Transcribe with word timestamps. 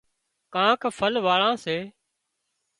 ڪانڪ 0.53 0.81
ڦل 0.97 1.13
واۯان 1.25 1.55
سي 1.63 1.77